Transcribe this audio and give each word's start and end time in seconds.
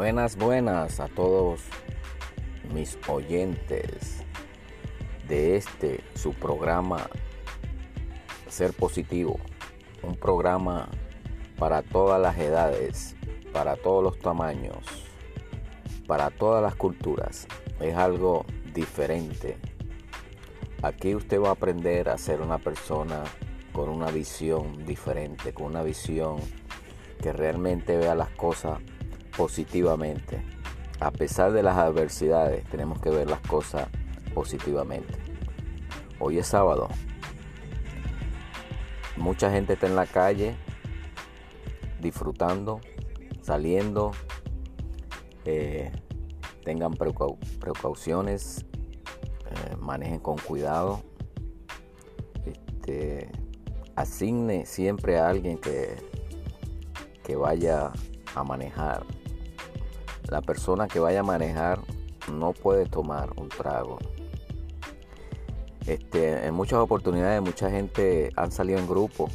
Buenas, 0.00 0.38
buenas 0.38 0.98
a 0.98 1.08
todos 1.08 1.60
mis 2.72 2.98
oyentes 3.06 4.22
de 5.28 5.56
este, 5.56 6.00
su 6.14 6.32
programa 6.32 7.10
Ser 8.48 8.72
Positivo. 8.72 9.38
Un 10.02 10.16
programa 10.16 10.88
para 11.58 11.82
todas 11.82 12.18
las 12.18 12.38
edades, 12.38 13.14
para 13.52 13.76
todos 13.76 14.02
los 14.02 14.18
tamaños, 14.18 14.78
para 16.06 16.30
todas 16.30 16.62
las 16.62 16.76
culturas. 16.76 17.46
Es 17.78 17.94
algo 17.94 18.46
diferente. 18.72 19.58
Aquí 20.80 21.14
usted 21.14 21.38
va 21.38 21.48
a 21.48 21.52
aprender 21.52 22.08
a 22.08 22.16
ser 22.16 22.40
una 22.40 22.56
persona 22.56 23.24
con 23.74 23.90
una 23.90 24.10
visión 24.10 24.86
diferente, 24.86 25.52
con 25.52 25.66
una 25.66 25.82
visión 25.82 26.38
que 27.20 27.34
realmente 27.34 27.98
vea 27.98 28.14
las 28.14 28.30
cosas 28.30 28.78
positivamente. 29.40 30.42
A 31.00 31.10
pesar 31.10 31.50
de 31.52 31.62
las 31.62 31.78
adversidades, 31.78 32.62
tenemos 32.66 33.00
que 33.00 33.08
ver 33.08 33.30
las 33.30 33.40
cosas 33.40 33.88
positivamente. 34.34 35.14
Hoy 36.18 36.36
es 36.36 36.46
sábado. 36.46 36.90
Mucha 39.16 39.50
gente 39.50 39.72
está 39.72 39.86
en 39.86 39.96
la 39.96 40.04
calle 40.04 40.56
disfrutando, 42.02 42.82
saliendo. 43.40 44.10
Eh, 45.46 45.90
tengan 46.62 46.92
precauciones, 46.92 48.66
eh, 48.66 49.76
manejen 49.78 50.18
con 50.18 50.36
cuidado. 50.36 51.00
Este, 52.44 53.30
asigne 53.96 54.66
siempre 54.66 55.18
a 55.18 55.30
alguien 55.30 55.56
que, 55.56 55.96
que 57.24 57.36
vaya 57.36 57.90
a 58.34 58.44
manejar. 58.44 59.02
La 60.30 60.40
persona 60.40 60.86
que 60.86 61.00
vaya 61.00 61.20
a 61.20 61.24
manejar 61.24 61.80
no 62.32 62.52
puede 62.52 62.86
tomar 62.86 63.30
un 63.36 63.48
trago. 63.48 63.98
Este, 65.86 66.46
en 66.46 66.54
muchas 66.54 66.78
oportunidades 66.78 67.42
mucha 67.42 67.70
gente 67.70 68.30
han 68.36 68.52
salido 68.52 68.78
en 68.78 68.86
grupo 68.86 69.28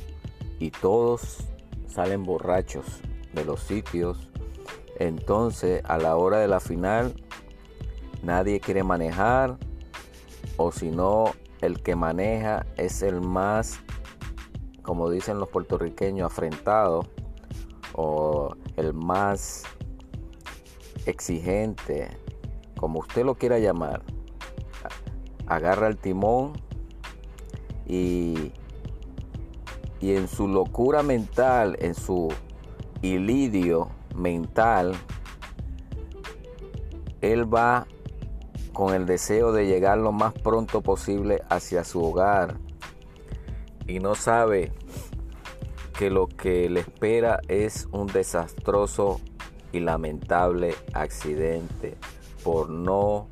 y 0.57 0.71
todos 0.71 1.39
salen 1.87 2.23
borrachos 2.23 2.85
de 3.33 3.43
los 3.43 3.59
sitios. 3.61 4.29
Entonces 4.97 5.81
a 5.85 5.97
la 5.97 6.15
hora 6.15 6.37
de 6.37 6.47
la 6.47 6.61
final 6.61 7.13
nadie 8.23 8.61
quiere 8.61 8.83
manejar 8.83 9.57
o 10.55 10.71
si 10.71 10.91
no 10.91 11.33
el 11.61 11.81
que 11.81 11.95
maneja 11.95 12.65
es 12.77 13.01
el 13.01 13.19
más, 13.19 13.79
como 14.81 15.09
dicen 15.09 15.39
los 15.39 15.49
puertorriqueños, 15.49 16.31
afrentado 16.31 17.05
o 17.93 18.55
el 18.77 18.93
más 18.93 19.63
exigente, 21.05 22.17
como 22.77 22.99
usted 22.99 23.25
lo 23.25 23.35
quiera 23.35 23.59
llamar, 23.59 24.01
agarra 25.47 25.87
el 25.87 25.97
timón 25.97 26.53
y, 27.85 28.51
y 29.99 30.15
en 30.15 30.27
su 30.27 30.47
locura 30.47 31.03
mental, 31.03 31.77
en 31.79 31.95
su 31.95 32.29
ilidio 33.01 33.89
mental, 34.15 34.93
él 37.21 37.53
va 37.53 37.87
con 38.73 38.93
el 38.93 39.05
deseo 39.05 39.51
de 39.51 39.65
llegar 39.65 39.97
lo 39.97 40.11
más 40.11 40.33
pronto 40.33 40.81
posible 40.81 41.41
hacia 41.49 41.83
su 41.83 42.03
hogar 42.03 42.57
y 43.87 43.99
no 43.99 44.15
sabe 44.15 44.73
que 45.97 46.09
lo 46.09 46.27
que 46.27 46.69
le 46.69 46.81
espera 46.81 47.39
es 47.47 47.87
un 47.91 48.07
desastroso 48.07 49.21
y 49.75 49.81
lamentable 49.81 50.73
accidente 50.93 51.97
por 52.43 52.69
no 52.69 53.27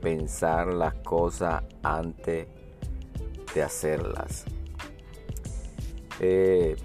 pensar 0.00 0.68
las 0.68 0.94
cosas 0.94 1.62
antes 1.82 2.48
de 3.54 3.62
hacerlas. 3.62 4.44
Eh, 6.20 6.76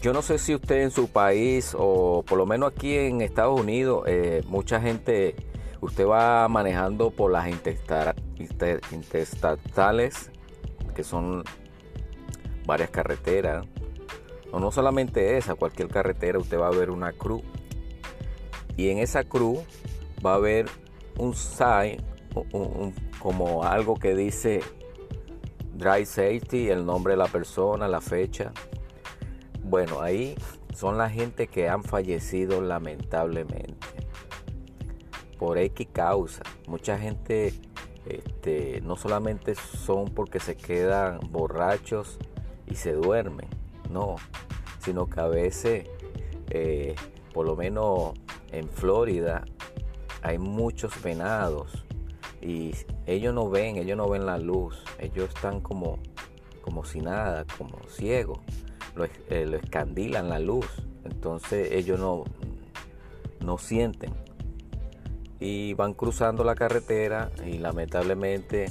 yo 0.00 0.12
no 0.12 0.22
sé 0.22 0.38
si 0.38 0.54
usted 0.54 0.82
en 0.82 0.90
su 0.90 1.08
país 1.08 1.74
o 1.76 2.24
por 2.26 2.38
lo 2.38 2.46
menos 2.46 2.72
aquí 2.72 2.96
en 2.96 3.20
Estados 3.20 3.60
Unidos, 3.60 4.04
eh, 4.06 4.42
mucha 4.46 4.80
gente, 4.80 5.34
usted 5.80 6.06
va 6.06 6.48
manejando 6.48 7.10
por 7.10 7.32
las 7.32 7.48
intestatales, 7.48 10.30
que 10.94 11.04
son 11.04 11.44
varias 12.66 12.90
carreteras, 12.90 13.66
o 14.52 14.60
no 14.60 14.70
solamente 14.70 15.36
esa, 15.36 15.54
cualquier 15.54 15.88
carretera 15.88 16.38
usted 16.38 16.58
va 16.58 16.68
a 16.68 16.70
ver 16.70 16.90
una 16.90 17.12
cruz. 17.12 17.42
Y 18.76 18.90
en 18.90 18.98
esa 18.98 19.24
cruz 19.24 19.60
va 20.24 20.32
a 20.32 20.36
haber 20.36 20.66
un 21.18 21.34
sign, 21.34 22.02
como 23.18 23.64
algo 23.64 23.94
que 23.94 24.14
dice 24.14 24.60
Dry 25.74 26.04
Safety, 26.04 26.68
el 26.68 26.84
nombre 26.84 27.14
de 27.14 27.18
la 27.18 27.28
persona, 27.28 27.88
la 27.88 28.00
fecha. 28.00 28.52
Bueno, 29.62 30.00
ahí 30.00 30.36
son 30.74 30.98
la 30.98 31.08
gente 31.08 31.46
que 31.46 31.68
han 31.68 31.82
fallecido 31.82 32.60
lamentablemente 32.60 33.74
por 35.38 35.58
X 35.58 35.88
causa. 35.92 36.42
Mucha 36.66 36.98
gente 36.98 37.54
este, 38.06 38.80
no 38.82 38.96
solamente 38.96 39.54
son 39.54 40.06
porque 40.06 40.40
se 40.40 40.56
quedan 40.56 41.20
borrachos 41.30 42.18
y 42.66 42.76
se 42.76 42.92
duermen, 42.92 43.48
no, 43.90 44.16
sino 44.80 45.08
que 45.08 45.20
a 45.20 45.26
veces, 45.26 45.86
eh, 46.50 46.94
por 47.32 47.46
lo 47.46 47.56
menos 47.56 48.12
en 48.58 48.68
Florida, 48.68 49.44
hay 50.22 50.38
muchos 50.38 51.02
venados 51.02 51.84
y 52.40 52.72
ellos 53.06 53.34
no 53.34 53.48
ven, 53.48 53.76
ellos 53.76 53.96
no 53.96 54.08
ven 54.08 54.26
la 54.26 54.38
luz, 54.38 54.82
ellos 54.98 55.28
están 55.34 55.60
como, 55.60 55.98
como 56.62 56.84
si 56.84 57.00
nada, 57.00 57.44
como 57.58 57.78
ciegos, 57.88 58.38
lo, 58.94 59.04
eh, 59.04 59.46
lo 59.46 59.56
escandilan 59.56 60.28
la 60.28 60.38
luz, 60.38 60.66
entonces 61.04 61.72
ellos 61.72 61.98
no, 61.98 62.24
no 63.40 63.58
sienten. 63.58 64.12
Y 65.38 65.74
van 65.74 65.92
cruzando 65.92 66.44
la 66.44 66.54
carretera 66.54 67.30
y 67.44 67.58
lamentablemente 67.58 68.66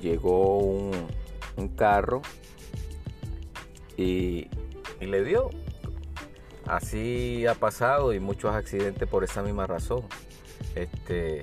llegó 0.00 0.58
un, 0.58 0.92
un 1.56 1.68
carro 1.68 2.20
y, 3.96 4.48
le 5.00 5.24
dio. 5.24 5.50
Así 6.66 7.46
ha 7.46 7.54
pasado 7.54 8.14
y 8.14 8.20
muchos 8.20 8.54
accidentes 8.54 9.08
por 9.08 9.22
esa 9.22 9.42
misma 9.42 9.66
razón. 9.66 10.02
Este, 10.74 11.42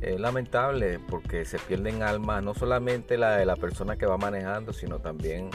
es 0.00 0.20
lamentable 0.20 0.98
porque 0.98 1.44
se 1.44 1.58
pierden 1.58 2.02
almas, 2.02 2.42
no 2.42 2.54
solamente 2.54 3.18
la 3.18 3.36
de 3.36 3.44
la 3.44 3.56
persona 3.56 3.96
que 3.96 4.06
va 4.06 4.16
manejando, 4.16 4.72
sino 4.72 5.00
también 5.00 5.50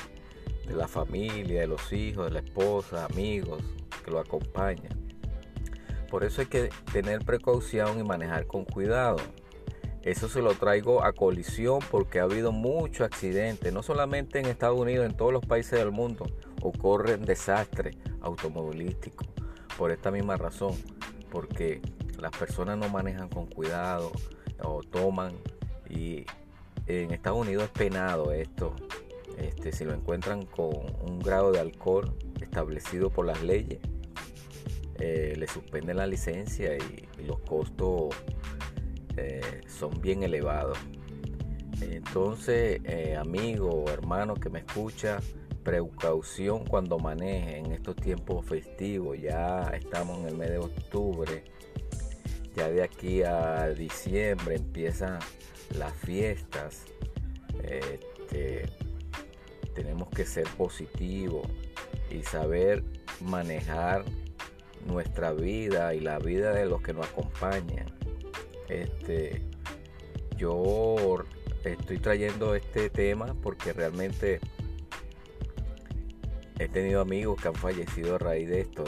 de 0.67 0.75
la 0.75 0.87
familia, 0.87 1.61
de 1.61 1.67
los 1.67 1.91
hijos, 1.91 2.25
de 2.25 2.31
la 2.31 2.39
esposa, 2.39 3.05
amigos 3.05 3.63
que 4.05 4.11
lo 4.11 4.19
acompañan. 4.19 5.11
Por 6.09 6.23
eso 6.23 6.41
hay 6.41 6.47
que 6.47 6.69
tener 6.91 7.23
precaución 7.25 7.99
y 7.99 8.03
manejar 8.03 8.45
con 8.45 8.65
cuidado. 8.65 9.17
Eso 10.03 10.27
se 10.27 10.41
lo 10.41 10.53
traigo 10.53 11.03
a 11.03 11.13
colisión 11.13 11.79
porque 11.89 12.19
ha 12.19 12.23
habido 12.23 12.51
muchos 12.51 13.05
accidentes, 13.05 13.71
no 13.71 13.81
solamente 13.81 14.39
en 14.39 14.47
Estados 14.47 14.79
Unidos, 14.79 15.05
en 15.05 15.15
todos 15.15 15.31
los 15.31 15.45
países 15.45 15.79
del 15.79 15.91
mundo 15.91 16.25
ocurren 16.61 17.23
desastres 17.23 17.97
automovilísticos. 18.21 19.27
Por 19.77 19.91
esta 19.91 20.11
misma 20.11 20.37
razón, 20.37 20.75
porque 21.29 21.81
las 22.19 22.31
personas 22.31 22.77
no 22.77 22.89
manejan 22.89 23.29
con 23.29 23.47
cuidado 23.47 24.11
o 24.63 24.81
toman 24.83 25.33
y 25.89 26.25
en 26.87 27.11
Estados 27.11 27.39
Unidos 27.39 27.63
es 27.63 27.69
penado 27.69 28.31
esto. 28.31 28.75
Este, 29.37 29.71
si 29.71 29.85
lo 29.85 29.93
encuentran 29.93 30.45
con 30.45 30.71
un 31.01 31.19
grado 31.19 31.51
de 31.51 31.59
alcohol 31.59 32.13
establecido 32.41 33.09
por 33.09 33.25
las 33.25 33.41
leyes, 33.41 33.79
eh, 34.99 35.33
le 35.35 35.47
suspenden 35.47 35.97
la 35.97 36.05
licencia 36.05 36.75
y 36.75 37.25
los 37.25 37.39
costos 37.39 38.15
eh, 39.17 39.61
son 39.67 39.99
bien 39.99 40.23
elevados. 40.23 40.77
Entonces, 41.81 42.81
eh, 42.83 43.15
amigo 43.15 43.69
o 43.69 43.89
hermano 43.89 44.35
que 44.35 44.49
me 44.49 44.59
escucha, 44.59 45.19
precaución 45.63 46.65
cuando 46.65 46.99
maneje 46.99 47.57
en 47.57 47.71
estos 47.71 47.95
tiempos 47.95 48.45
festivos. 48.45 49.17
Ya 49.19 49.71
estamos 49.73 50.19
en 50.19 50.27
el 50.27 50.37
mes 50.37 50.49
de 50.49 50.57
octubre. 50.57 51.43
Ya 52.55 52.69
de 52.69 52.83
aquí 52.83 53.23
a 53.23 53.69
diciembre 53.69 54.55
empiezan 54.55 55.19
las 55.77 55.93
fiestas. 55.93 56.85
Este, 57.63 58.65
tenemos 59.73 60.09
que 60.09 60.25
ser 60.25 60.47
positivos 60.57 61.47
y 62.09 62.23
saber 62.23 62.83
manejar 63.21 64.03
nuestra 64.85 65.31
vida 65.31 65.93
y 65.93 65.99
la 65.99 66.19
vida 66.19 66.53
de 66.53 66.65
los 66.65 66.81
que 66.81 66.93
nos 66.93 67.07
acompañan. 67.07 67.85
Este, 68.67 69.41
yo 70.37 71.23
estoy 71.63 71.99
trayendo 71.99 72.55
este 72.55 72.89
tema 72.89 73.35
porque 73.41 73.73
realmente 73.73 74.39
he 76.63 76.67
tenido 76.67 77.01
amigos 77.01 77.41
que 77.41 77.47
han 77.47 77.55
fallecido 77.55 78.15
a 78.15 78.17
raíz 78.19 78.47
de 78.47 78.61
esto, 78.61 78.83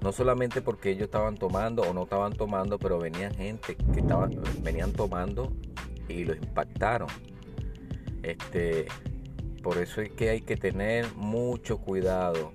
no 0.00 0.12
solamente 0.12 0.62
porque 0.62 0.90
ellos 0.90 1.04
estaban 1.04 1.36
tomando 1.36 1.82
o 1.82 1.92
no 1.92 2.04
estaban 2.04 2.34
tomando, 2.34 2.78
pero 2.78 2.98
venían 2.98 3.34
gente 3.34 3.74
que 3.74 4.00
estaban, 4.00 4.38
venían 4.62 4.92
tomando 4.92 5.52
y 6.08 6.24
los 6.24 6.36
impactaron. 6.36 7.08
Este, 8.22 8.86
por 9.62 9.78
eso 9.78 10.02
es 10.02 10.10
que 10.12 10.30
hay 10.30 10.40
que 10.42 10.56
tener 10.56 11.12
mucho 11.14 11.78
cuidado 11.78 12.52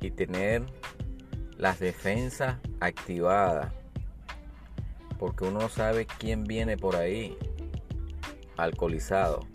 y 0.00 0.10
tener 0.10 0.64
las 1.56 1.78
defensas 1.78 2.58
activadas. 2.80 3.72
Porque 5.18 5.44
uno 5.44 5.60
no 5.60 5.68
sabe 5.68 6.06
quién 6.06 6.44
viene 6.44 6.76
por 6.76 6.96
ahí 6.96 7.36
alcoholizado. 8.56 9.51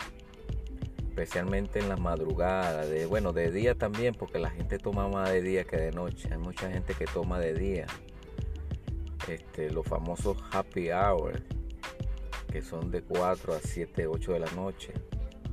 Especialmente 1.18 1.80
en 1.80 1.90
las 1.90 2.00
madrugadas, 2.00 2.88
de, 2.92 3.08
bueno, 3.08 3.34
de 3.34 3.50
día 3.50 3.74
también, 3.74 4.14
porque 4.14 4.38
la 4.38 4.52
gente 4.52 4.78
toma 4.78 5.08
más 5.08 5.32
de 5.32 5.42
día 5.42 5.64
que 5.64 5.76
de 5.76 5.92
noche. 5.92 6.30
Hay 6.32 6.38
mucha 6.38 6.70
gente 6.70 6.94
que 6.94 7.06
toma 7.06 7.40
de 7.40 7.56
día. 7.56 7.88
Este, 9.28 9.72
los 9.72 9.88
famosos 9.88 10.38
happy 10.52 10.92
hours, 10.92 11.42
que 12.52 12.62
son 12.62 12.92
de 12.92 13.02
4 13.02 13.56
a 13.56 13.60
7, 13.60 14.06
8 14.06 14.34
de 14.34 14.40
la 14.40 14.52
noche. 14.52 14.94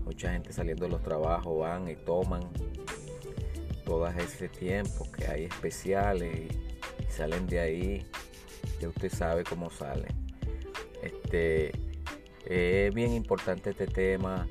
Mucha 0.04 0.32
gente 0.32 0.52
saliendo 0.52 0.84
de 0.84 0.90
los 0.90 1.02
trabajos 1.02 1.58
van 1.58 1.88
y 1.88 1.96
toman 1.96 2.42
todo 3.86 4.06
ese 4.06 4.50
tiempo 4.50 5.10
que 5.12 5.26
hay 5.28 5.44
especiales 5.44 6.40
y, 6.40 7.10
salen 7.10 7.46
de 7.46 7.60
ahí. 7.60 8.06
Ya 8.82 8.90
usted 8.90 9.10
sabe 9.10 9.44
cómo 9.44 9.70
salen. 9.70 10.12
Este, 11.02 11.72
es 12.44 12.94
bien 12.94 13.14
importante 13.14 13.70
este 13.70 13.86
tema 13.86 14.46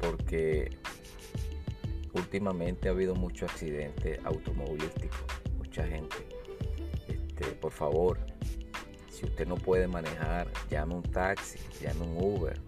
porque 0.00 0.70
últimamente 2.12 2.88
ha 2.88 2.92
habido 2.92 3.14
muchos 3.14 3.50
accidentes 3.50 4.18
automovilísticos. 4.24 5.20
Mucha 5.56 5.86
gente. 5.86 6.16
Este, 7.08 7.44
por 7.60 7.72
favor, 7.72 8.18
si 9.10 9.26
usted 9.26 9.46
no 9.46 9.56
puede 9.56 9.86
manejar, 9.86 10.48
llame 10.70 10.94
un 10.94 11.02
taxi, 11.02 11.58
llame 11.80 12.02
un 12.02 12.16
Uber 12.16 12.58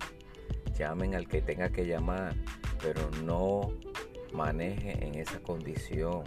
llamen 0.81 1.15
al 1.15 1.29
que 1.29 1.43
tenga 1.43 1.69
que 1.69 1.85
llamar, 1.85 2.35
pero 2.82 3.11
no 3.23 3.71
maneje 4.32 4.93
en 5.06 5.15
esa 5.17 5.38
condición. 5.41 6.23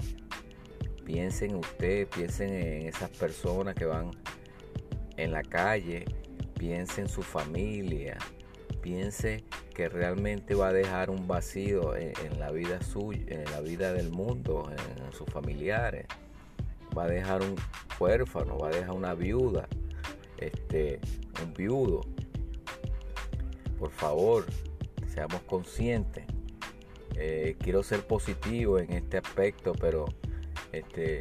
Piensen 1.05 1.55
usted, 1.55 2.07
piensen 2.07 2.53
en 2.53 2.87
esas 2.87 3.09
personas 3.09 3.73
que 3.73 3.85
van 3.85 4.11
en 5.17 5.31
la 5.31 5.41
calle, 5.41 6.05
piensen 6.57 7.05
en 7.05 7.09
su 7.09 7.23
familia, 7.23 8.15
piense 8.81 9.43
que 9.73 9.89
realmente 9.89 10.55
va 10.55 10.69
a 10.69 10.73
dejar 10.73 11.09
un 11.09 11.27
vacío 11.27 11.95
en, 11.95 12.39
la 12.39 12.51
vida 12.51 12.81
suya, 12.81 13.23
en 13.27 13.45
la 13.51 13.61
vida 13.61 13.93
del 13.93 14.09
mundo, 14.09 14.69
en, 14.71 15.11
sus 15.11 15.27
familiares. 15.29 16.05
Va 16.97 17.05
a 17.05 17.07
dejar 17.07 17.41
un 17.41 17.55
huérfano, 17.99 18.57
va 18.57 18.67
a 18.67 18.71
dejar 18.71 18.91
una 18.91 19.13
viuda, 19.13 19.67
este, 20.37 20.99
un 21.43 21.53
viudo 21.53 22.01
por 23.83 23.91
favor, 23.91 24.45
seamos 25.07 25.41
conscientes. 25.41 26.23
Eh, 27.15 27.57
quiero 27.59 27.83
ser 27.83 28.07
positivo 28.07 28.79
en 28.79 28.93
este 28.93 29.17
aspecto, 29.17 29.73
pero 29.73 30.05
este, 30.71 31.19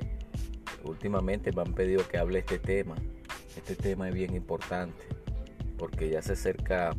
últimamente 0.84 1.50
me 1.50 1.62
han 1.62 1.74
pedido 1.74 2.06
que 2.06 2.18
hable 2.18 2.38
este 2.38 2.60
tema. 2.60 2.94
Este 3.56 3.74
tema 3.74 4.08
es 4.08 4.14
bien 4.14 4.36
importante 4.36 5.02
porque 5.76 6.08
ya 6.08 6.22
se 6.22 6.34
acerca 6.34 6.94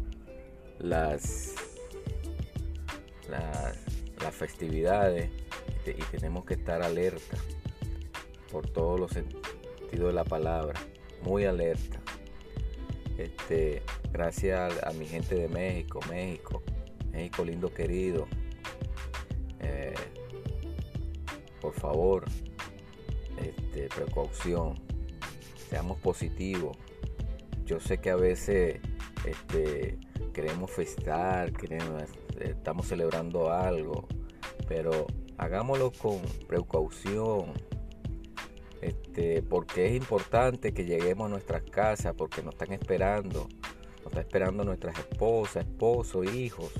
las, 0.84 1.56
las, 3.30 3.78
festividades 4.36 5.30
y 5.86 6.02
tenemos 6.18 6.46
que 6.46 6.56
estar 6.56 6.82
alerta 6.82 7.38
por 8.52 8.70
todos 8.70 9.00
los 9.00 9.12
sentidos 9.12 10.08
de 10.08 10.14
la 10.14 10.24
palabra, 10.24 10.80
muy 11.22 11.46
alerta. 11.46 12.00
Este, 13.18 13.84
gracias 14.12 14.82
a, 14.84 14.92
mi 14.92 15.06
gente 15.06 15.36
de 15.36 15.48
México, 15.48 16.00
México, 16.10 16.62
México 17.12 17.46
lindo 17.46 17.74
querido. 17.74 18.28
Eh, 19.60 19.94
por 21.62 21.74
favor, 21.74 22.26
este, 23.42 23.88
precaución, 23.88 24.80
seamos 25.70 26.00
positivos. 26.00 26.76
Yo 27.66 27.80
sé 27.80 28.00
que 28.00 28.10
a 28.10 28.16
veces 28.16 28.80
este, 29.26 29.98
queremos 30.34 30.72
festar, 30.72 31.54
queremos, 31.54 32.04
estamos 32.40 32.88
celebrando 32.88 33.52
algo, 33.52 34.08
pero 34.68 35.08
hagámoslo 35.38 35.92
con 35.92 36.20
precaución, 36.48 37.54
este, 38.82 39.42
porque 39.44 39.88
es 39.88 39.96
importante 39.96 40.74
que 40.74 40.86
lleguemos 40.86 41.28
a 41.28 41.30
nuestras 41.30 41.64
casas, 41.64 42.14
porque 42.18 42.42
nos 42.42 42.56
están 42.56 42.74
esperando, 42.74 43.48
nos 44.00 44.08
está 44.08 44.22
esperando 44.22 44.64
nuestras 44.66 44.98
esposas, 44.98 45.66
esposos, 45.66 46.34
hijos, 46.34 46.72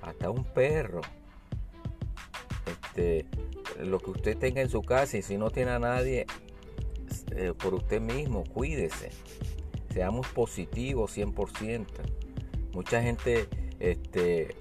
hasta 0.00 0.30
un 0.30 0.44
perro. 0.44 1.02
Este, 2.66 3.26
lo 3.80 3.98
que 3.98 4.10
usted 4.10 4.38
tenga 4.38 4.62
en 4.62 4.70
su 4.70 4.82
casa 4.82 5.18
y 5.18 5.22
si 5.22 5.36
no 5.36 5.50
tiene 5.50 5.72
a 5.72 5.78
nadie, 5.78 6.26
eh, 7.32 7.52
por 7.58 7.74
usted 7.74 8.00
mismo, 8.00 8.44
cuídese. 8.44 9.10
Seamos 9.92 10.26
positivos 10.28 11.16
100%. 11.16 12.25
Mucha 12.76 13.02
gente, 13.02 13.48
este, 13.80 14.54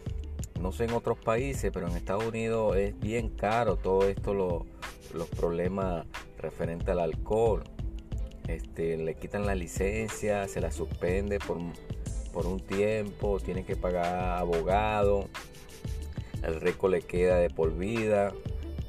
no 0.62 0.72
sé 0.72 0.86
en 0.86 0.92
otros 0.92 1.18
países, 1.20 1.70
pero 1.74 1.90
en 1.90 1.98
Estados 1.98 2.24
Unidos 2.24 2.78
es 2.78 2.98
bien 2.98 3.28
caro 3.28 3.76
todo 3.76 4.08
esto, 4.08 4.34
los 4.34 5.28
problemas 5.38 6.06
referente 6.38 6.92
al 6.92 7.00
alcohol. 7.00 7.66
Este, 8.48 8.96
le 8.96 9.16
quitan 9.16 9.46
la 9.46 9.54
licencia, 9.54 10.48
se 10.48 10.62
la 10.62 10.72
suspende 10.72 11.40
por, 11.40 11.58
un 11.58 12.60
tiempo, 12.62 13.42
tiene 13.42 13.66
que 13.66 13.76
pagar 13.76 14.40
abogado, 14.40 15.28
el 16.42 16.62
récord 16.62 16.92
le 16.94 17.02
queda 17.02 17.36
de 17.36 17.50
por 17.50 17.76
vida. 17.76 18.32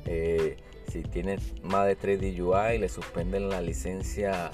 Eh, 0.05 0.57
si 0.87 1.03
tiene 1.03 1.41
más 1.65 1.89
de 1.89 1.97
3 1.97 2.21
DUI, 2.21 2.79
le 2.79 2.89
suspenden 2.89 3.49
la 3.49 3.61
licencia 3.61 4.53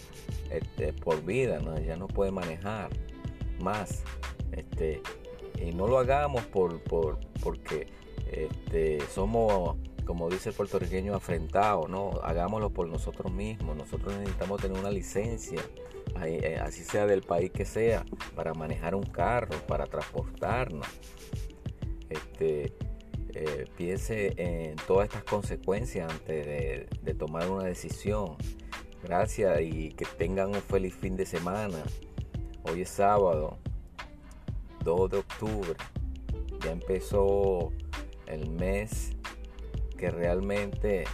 este, 0.50 0.94
por 0.94 1.22
vida, 1.26 1.60
ya 1.86 1.96
no 1.96 2.08
puede 2.08 2.30
manejar 2.30 2.88
más. 3.60 4.02
Este, 4.52 5.02
y 5.60 5.72
no 5.72 5.87
lo 5.87 5.99
hagamos 5.99 6.44
por, 6.46 6.81
por 6.82 7.19
porque 7.43 7.88
este, 8.31 9.00
somos 9.12 9.77
como 10.05 10.29
dice 10.29 10.50
el 10.50 10.55
puertorriqueño, 10.55 11.15
afrentado, 11.15 11.88
¿no? 11.88 12.10
Hagámoslo 12.22 12.70
por 12.70 12.88
nosotros 12.88 13.32
mismos. 13.32 13.77
Nosotros 13.77 14.15
necesitamos 14.17 14.60
tener 14.60 14.79
una 14.79 14.91
licencia, 14.91 15.60
eh, 16.24 16.58
así 16.60 16.84
sea 16.84 17.06
del 17.06 17.22
país 17.22 17.50
que 17.50 17.65
sea, 17.65 18.05
para 18.34 18.53
manejar 18.55 18.94
un 18.94 19.05
carro, 19.05 19.56
para 19.67 19.86
transportarnos. 19.86 20.86
Este, 22.10 22.74
eh, 23.34 23.65
piense 23.77 24.34
en 24.36 24.77
todas 24.86 25.06
estas 25.06 25.24
consecuencias 25.24 26.12
antes 26.12 26.46
de, 26.46 26.88
de 27.03 27.15
tomar 27.15 27.48
una 27.48 27.65
decisión. 27.65 28.36
Gracias 29.03 29.60
y 29.60 29.91
que 29.91 30.05
tengan 30.05 30.48
un 30.48 30.62
feliz 30.62 30.94
fin 30.94 31.17
de 31.17 31.27
semana. 31.27 31.82
Hoy 32.65 32.82
es 32.82 32.91
sábado, 32.91 33.58
2 34.82 35.10
de 35.10 35.19
octubre. 35.19 35.74
Ya 36.65 36.70
empezó 36.70 37.72
el 38.27 38.51
mes 38.51 39.12
que 39.96 40.10
realmente 40.10 41.05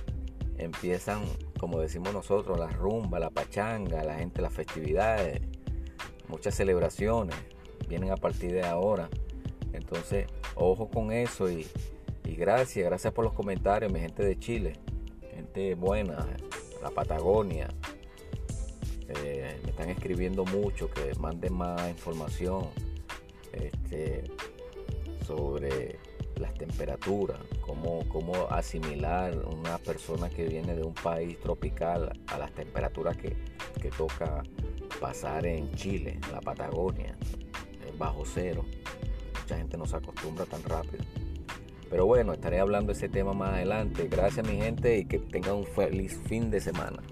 empiezan, 0.59 1.23
como 1.59 1.81
decimos 1.81 2.13
nosotros, 2.13 2.59
la 2.59 2.69
rumba, 2.69 3.19
la 3.19 3.31
pachanga, 3.31 4.03
la 4.05 4.17
gente, 4.17 4.43
las 4.43 4.53
festividades, 4.53 5.41
muchas 6.29 6.55
celebraciones 6.55 7.37
vienen 7.89 8.11
a 8.11 8.17
partir 8.17 8.53
de 8.53 8.63
ahora. 8.63 9.09
Entonces, 9.73 10.27
ojo 10.55 10.89
con 10.89 11.13
eso 11.13 11.51
y, 11.51 11.67
gracias, 12.25 12.85
gracias 12.87 13.13
por 13.13 13.25
los 13.25 13.33
comentarios, 13.33 13.93
mi 13.93 14.01
gente 14.01 14.25
de 14.25 14.39
Chile, 14.39 14.75
gente 15.35 15.75
buena, 15.75 16.27
la 16.83 16.91
Patagonia. 16.91 17.69
Eh, 19.09 19.59
me 19.65 19.71
están 19.71 19.89
escribiendo 19.89 20.45
mucho 20.45 20.91
que 20.91 21.15
manden 21.19 21.55
más 21.55 21.89
información 21.89 22.69
este, 23.53 24.25
sobre 25.27 25.99
las 26.37 26.55
temperaturas, 26.55 27.39
cómo, 27.61 28.09
cómo 28.09 28.35
asimilar 28.51 29.37
una 29.45 29.79
persona 29.79 30.31
que 30.31 30.47
viene 30.47 30.75
de 30.75 30.83
un 30.83 30.95
país 30.95 31.39
tropical 31.41 32.13
a 32.29 32.39
las 32.39 32.53
temperaturas 32.53 33.17
que, 33.17 33.37
que 33.81 33.91
toca 33.91 34.43
pasar 35.01 35.47
en 35.47 35.73
Chile, 35.73 36.19
en 36.25 36.33
la 36.33 36.41
Patagonia, 36.41 37.17
bajo 37.99 38.25
cero. 38.25 38.65
Mucha 39.41 39.57
gente 39.57 39.77
no 39.77 39.87
se 39.87 39.97
acostumbra 39.97 40.45
tan 40.45 40.63
rápido. 40.63 41.05
Pero 41.91 42.07
bueno, 42.07 42.35
estaré 42.35 42.61
hablando 42.61 42.93
de 42.93 42.99
ese 42.99 43.09
tema 43.09 43.33
más 43.33 43.51
adelante. 43.51 44.09
Gracias 44.09 44.47
mi 44.47 44.57
gente 44.59 44.99
y 44.99 45.05
que 45.07 45.19
tengan 45.19 45.57
un 45.57 45.67
feliz 45.67 46.21
fin 46.27 46.51
de 46.51 46.61
semana. 46.61 47.03